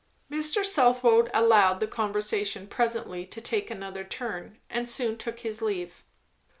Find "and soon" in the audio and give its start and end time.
4.67-5.15